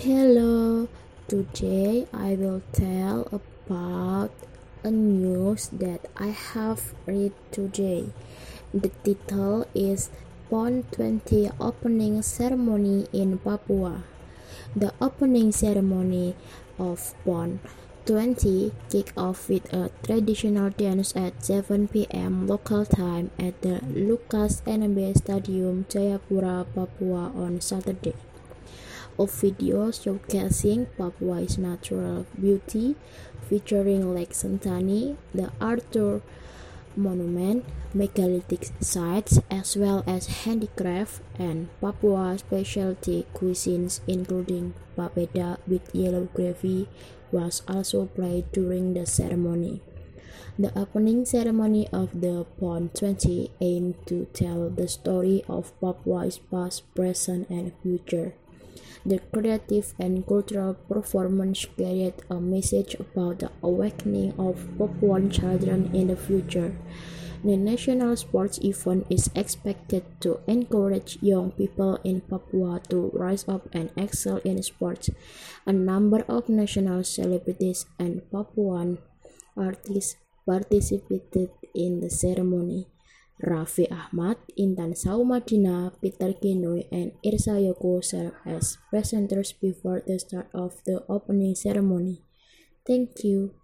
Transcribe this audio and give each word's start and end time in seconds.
Hello, 0.00 0.88
today 1.28 2.08
I 2.10 2.32
will 2.32 2.62
tell 2.72 3.28
about 3.28 4.32
a 4.82 4.90
news 4.90 5.68
that 5.76 6.08
I 6.16 6.28
have 6.28 6.94
read 7.04 7.36
today. 7.52 8.08
The 8.72 8.88
title 9.04 9.68
is 9.74 10.08
PON 10.48 10.84
20 10.92 11.50
Opening 11.60 12.22
Ceremony 12.22 13.08
in 13.12 13.36
Papua. 13.44 14.04
The 14.74 14.94
opening 15.02 15.52
ceremony 15.52 16.34
of 16.78 17.12
PON 17.26 17.60
20 18.06 18.72
kicked 18.88 19.12
off 19.18 19.50
with 19.50 19.70
a 19.70 19.90
traditional 20.02 20.70
dance 20.70 21.14
at 21.14 21.44
7 21.44 21.88
p.m. 21.88 22.46
local 22.46 22.86
time 22.86 23.32
at 23.38 23.60
the 23.60 23.84
Lukas 23.92 24.62
Enembe 24.64 25.12
Stadium, 25.14 25.84
Jayapura, 25.90 26.64
Papua 26.74 27.32
on 27.36 27.60
Saturday 27.60 28.14
a 29.20 29.26
videos 29.28 30.00
showcasing 30.00 30.88
Papua's 30.96 31.58
natural 31.58 32.24
beauty, 32.40 32.96
featuring 33.48 34.14
Lake 34.14 34.32
Sentani, 34.32 35.16
the 35.34 35.52
Arthur 35.60 36.22
Monument, 36.96 37.64
megalithic 37.92 38.70
sites, 38.80 39.38
as 39.50 39.76
well 39.76 40.02
as 40.06 40.44
handicraft 40.48 41.20
and 41.38 41.68
Papua 41.80 42.38
specialty 42.38 43.26
cuisines, 43.34 44.00
including 44.08 44.72
papeda 44.96 45.58
with 45.68 45.94
yellow 45.94 46.24
gravy, 46.32 46.88
was 47.30 47.62
also 47.68 48.06
played 48.06 48.50
during 48.52 48.94
the 48.94 49.04
ceremony. 49.04 49.82
The 50.58 50.76
opening 50.76 51.24
ceremony 51.26 51.88
of 51.92 52.20
the 52.20 52.44
PON 52.58 52.90
20 52.92 53.52
aimed 53.60 53.94
to 54.06 54.26
tell 54.32 54.68
the 54.68 54.88
story 54.88 55.44
of 55.48 55.72
Papua's 55.80 56.38
past, 56.38 56.82
present, 56.94 57.48
and 57.48 57.72
future. 57.82 58.34
The 59.06 59.18
creative 59.32 59.94
and 59.98 60.26
cultural 60.26 60.74
performance 60.74 61.64
carried 61.76 62.20
a 62.28 62.40
message 62.40 62.96
about 63.00 63.38
the 63.40 63.50
awakening 63.62 64.34
of 64.38 64.68
Papuan 64.76 65.30
children 65.32 65.88
in 65.94 66.08
the 66.08 66.16
future. 66.16 66.76
The 67.42 67.56
national 67.56 68.16
sports 68.16 68.60
event 68.60 69.06
is 69.08 69.30
expected 69.34 70.04
to 70.20 70.40
encourage 70.46 71.16
young 71.22 71.52
people 71.52 71.96
in 72.04 72.20
Papua 72.20 72.82
to 72.90 73.08
rise 73.14 73.48
up 73.48 73.64
and 73.72 73.88
excel 73.96 74.44
in 74.44 74.62
sports. 74.62 75.08
A 75.64 75.72
number 75.72 76.20
of 76.28 76.50
national 76.50 77.02
celebrities 77.04 77.86
and 77.98 78.20
Papuan 78.30 78.98
artists 79.56 80.16
participated 80.44 81.48
in 81.74 82.00
the 82.00 82.10
ceremony. 82.10 82.86
Raffi 83.40 83.88
Ahmad, 83.90 84.36
Intan 84.58 84.92
Saumadina, 84.92 85.92
Peter 86.00 86.32
Kinoy, 86.36 86.84
and 86.92 87.12
Irsa 87.24 87.56
Yoko 87.60 88.00
as 88.44 88.78
presenters 88.92 89.54
before 89.58 90.02
the 90.06 90.18
start 90.18 90.48
of 90.52 90.76
the 90.84 91.04
opening 91.08 91.54
ceremony. 91.54 92.22
Thank 92.86 93.24
you. 93.24 93.59